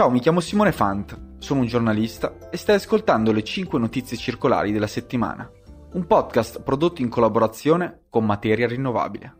[0.00, 4.72] Ciao, mi chiamo Simone Fant, sono un giornalista e stai ascoltando le 5 notizie circolari
[4.72, 5.46] della settimana,
[5.92, 9.36] un podcast prodotto in collaborazione con Materia Rinnovabile.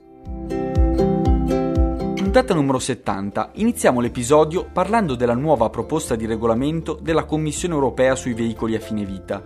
[2.15, 3.53] Puntata numero 70.
[3.55, 9.07] Iniziamo l'episodio parlando della nuova proposta di regolamento della Commissione europea sui veicoli a fine
[9.07, 9.43] vita,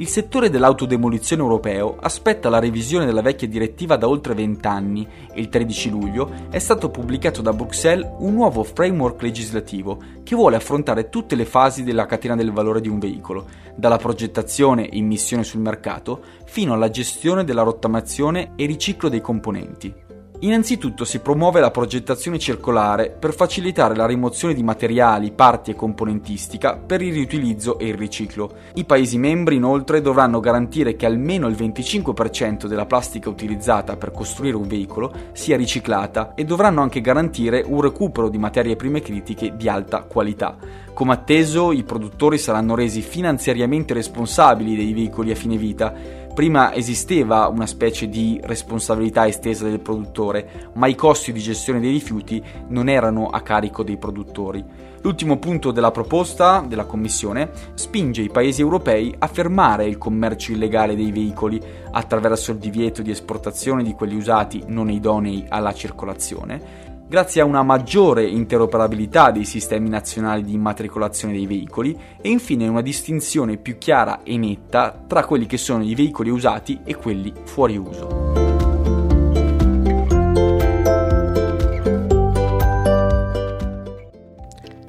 [0.00, 5.38] il settore dell'autodemolizione europeo aspetta la revisione della vecchia direttiva da oltre 20 anni e
[5.38, 11.10] il 13 luglio è stato pubblicato da Bruxelles un nuovo framework legislativo che vuole affrontare
[11.10, 15.60] tutte le fasi della catena del valore di un veicolo, dalla progettazione e immissione sul
[15.60, 20.08] mercato fino alla gestione della rottamazione e riciclo dei componenti.
[20.42, 26.76] Innanzitutto si promuove la progettazione circolare per facilitare la rimozione di materiali, parti e componentistica
[26.76, 28.50] per il riutilizzo e il riciclo.
[28.74, 34.56] I Paesi membri inoltre dovranno garantire che almeno il 25% della plastica utilizzata per costruire
[34.56, 39.68] un veicolo sia riciclata e dovranno anche garantire un recupero di materie prime critiche di
[39.68, 40.56] alta qualità.
[40.94, 47.48] Come atteso, i produttori saranno resi finanziariamente responsabili dei veicoli a fine vita Prima esisteva
[47.48, 52.88] una specie di responsabilità estesa del produttore, ma i costi di gestione dei rifiuti non
[52.88, 54.64] erano a carico dei produttori.
[55.02, 60.94] L'ultimo punto della proposta della Commissione spinge i paesi europei a fermare il commercio illegale
[60.94, 67.40] dei veicoli attraverso il divieto di esportazione di quelli usati non idonei alla circolazione grazie
[67.40, 73.56] a una maggiore interoperabilità dei sistemi nazionali di immatricolazione dei veicoli e infine una distinzione
[73.56, 78.28] più chiara e netta tra quelli che sono i veicoli usati e quelli fuori uso.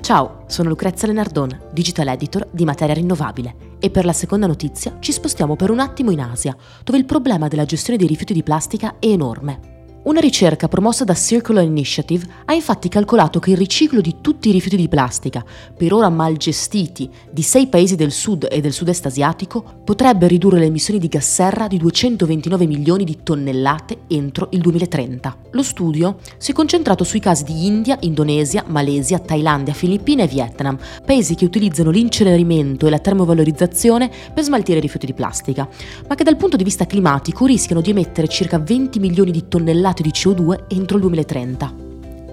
[0.01, 5.11] Ciao, sono Lucrezia Lenardon, digital editor di Materia Rinnovabile e per la seconda notizia ci
[5.11, 8.97] spostiamo per un attimo in Asia, dove il problema della gestione dei rifiuti di plastica
[8.99, 9.79] è enorme.
[10.03, 14.51] Una ricerca promossa da Circular Initiative ha infatti calcolato che il riciclo di tutti i
[14.51, 15.45] rifiuti di plastica,
[15.77, 20.57] per ora mal gestiti, di sei paesi del sud e del sud-est asiatico, potrebbe ridurre
[20.57, 25.37] le emissioni di gas serra di 229 milioni di tonnellate entro il 2030.
[25.51, 30.79] Lo studio si è concentrato sui casi di India, Indonesia, Malesia, Thailandia, Filippine e Vietnam,
[31.05, 35.69] paesi che utilizzano l'incenerimento e la termovalorizzazione per smaltire i rifiuti di plastica,
[36.07, 39.89] ma che dal punto di vista climatico rischiano di emettere circa 20 milioni di tonnellate
[39.91, 41.75] tonnellate di CO2 entro il 2030.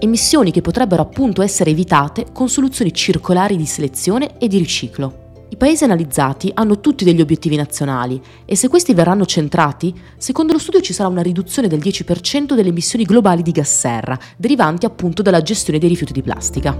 [0.00, 5.26] Emissioni che potrebbero appunto essere evitate con soluzioni circolari di selezione e di riciclo.
[5.50, 10.58] I paesi analizzati hanno tutti degli obiettivi nazionali e se questi verranno centrati, secondo lo
[10.58, 15.22] studio ci sarà una riduzione del 10% delle emissioni globali di gas serra, derivanti appunto
[15.22, 16.76] dalla gestione dei rifiuti di plastica.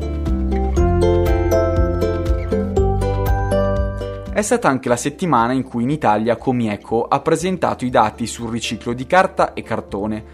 [4.33, 8.50] È stata anche la settimana in cui in Italia Comieco ha presentato i dati sul
[8.50, 10.25] riciclo di carta e cartone,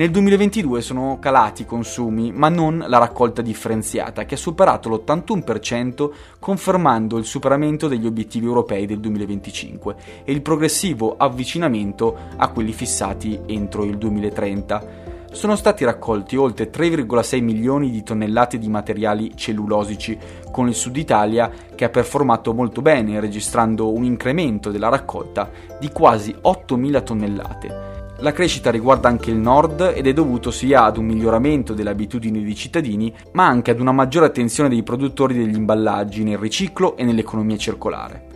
[0.00, 6.10] nel 2022 sono calati i consumi, ma non la raccolta differenziata, che ha superato l'81%,
[6.38, 13.40] confermando il superamento degli obiettivi europei del 2025 e il progressivo avvicinamento a quelli fissati
[13.44, 20.18] entro il 2030 sono stati raccolti oltre 3,6 milioni di tonnellate di materiali cellulosici,
[20.50, 25.90] con il Sud Italia che ha performato molto bene, registrando un incremento della raccolta di
[25.90, 27.89] quasi 8.000 tonnellate.
[28.22, 32.44] La crescita riguarda anche il nord ed è dovuto sia ad un miglioramento delle abitudini
[32.44, 37.04] dei cittadini, ma anche ad una maggiore attenzione dei produttori degli imballaggi nel riciclo e
[37.04, 38.26] nell'economia circolare.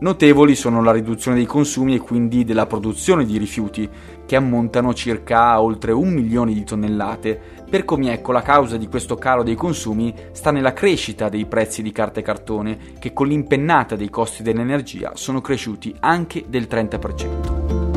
[0.00, 3.86] Notevoli sono la riduzione dei consumi e quindi della produzione di rifiuti,
[4.24, 7.38] che ammontano circa a oltre un milione di tonnellate.
[7.68, 11.92] Per Comiecco la causa di questo calo dei consumi sta nella crescita dei prezzi di
[11.92, 17.93] carta e cartone, che con l'impennata dei costi dell'energia sono cresciuti anche del 30%.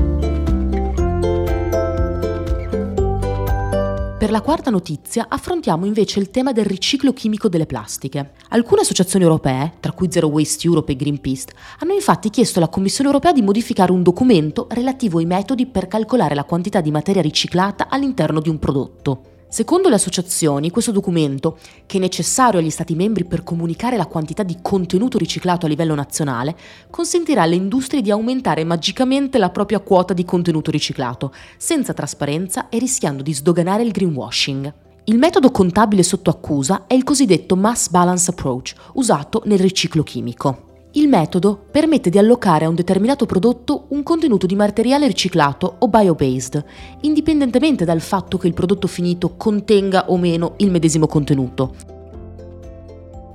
[4.28, 8.32] Per la quarta notizia affrontiamo invece il tema del riciclo chimico delle plastiche.
[8.50, 11.46] Alcune associazioni europee, tra cui Zero Waste Europe e Greenpeace,
[11.80, 16.36] hanno infatti chiesto alla Commissione europea di modificare un documento relativo ai metodi per calcolare
[16.36, 19.37] la quantità di materia riciclata all'interno di un prodotto.
[19.50, 24.44] Secondo le associazioni, questo documento, che è necessario agli Stati membri per comunicare la quantità
[24.44, 26.56] di contenuto riciclato a livello nazionale,
[26.90, 32.78] consentirà alle industrie di aumentare magicamente la propria quota di contenuto riciclato, senza trasparenza e
[32.78, 34.74] rischiando di sdoganare il greenwashing.
[35.06, 40.67] Il metodo contabile sotto accusa è il cosiddetto mass balance approach, usato nel riciclo chimico.
[40.92, 45.88] Il metodo permette di allocare a un determinato prodotto un contenuto di materiale riciclato o
[45.90, 46.64] bio-based,
[47.02, 51.96] indipendentemente dal fatto che il prodotto finito contenga o meno il medesimo contenuto.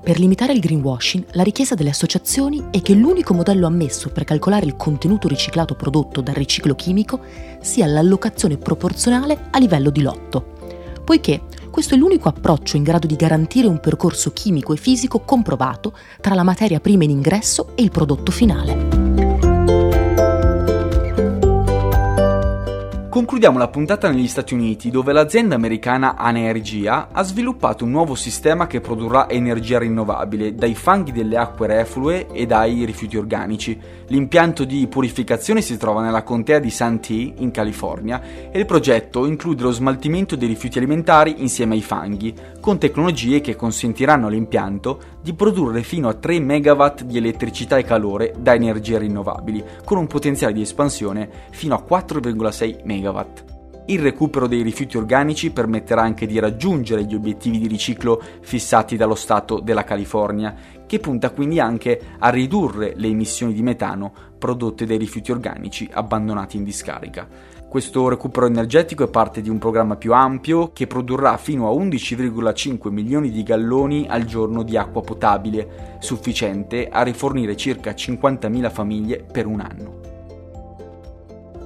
[0.02, 4.66] Per limitare il greenwashing, la richiesta delle associazioni è che l'unico modello ammesso per calcolare
[4.66, 7.20] il contenuto riciclato prodotto dal riciclo chimico
[7.60, 10.56] sia l'allocazione proporzionale a livello di lotto,
[11.04, 15.96] poiché questo è l'unico approccio in grado di garantire un percorso chimico e fisico comprovato
[16.20, 18.91] tra la materia prima in ingresso e il prodotto finale.
[23.22, 28.66] Concludiamo la puntata negli Stati Uniti, dove l'azienda americana Anergia ha sviluppato un nuovo sistema
[28.66, 33.78] che produrrà energia rinnovabile dai fanghi delle acque reflue e dai rifiuti organici.
[34.08, 39.62] L'impianto di purificazione si trova nella contea di Santee, in California, e il progetto include
[39.62, 45.84] lo smaltimento dei rifiuti alimentari insieme ai fanghi, con tecnologie che consentiranno all'impianto di produrre
[45.84, 50.62] fino a 3 MW di elettricità e calore da energie rinnovabili, con un potenziale di
[50.62, 53.10] espansione fino a 4,6 MW.
[53.12, 53.50] MW.
[53.86, 59.16] Il recupero dei rifiuti organici permetterà anche di raggiungere gli obiettivi di riciclo fissati dallo
[59.16, 60.54] Stato della California,
[60.86, 66.56] che punta quindi anche a ridurre le emissioni di metano prodotte dai rifiuti organici abbandonati
[66.56, 67.26] in discarica.
[67.68, 72.90] Questo recupero energetico è parte di un programma più ampio che produrrà fino a 11,5
[72.90, 79.46] milioni di galloni al giorno di acqua potabile, sufficiente a rifornire circa 50.000 famiglie per
[79.46, 80.01] un anno.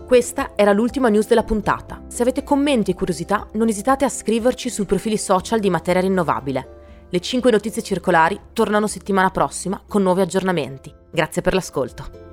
[0.07, 2.05] Questa era l'ultima news della puntata.
[2.07, 7.07] Se avete commenti e curiosità, non esitate a scriverci sui profili social di Materia Rinnovabile.
[7.11, 10.95] Le 5 notizie circolari tornano settimana prossima con nuovi aggiornamenti.
[11.11, 12.26] Grazie per l'ascolto.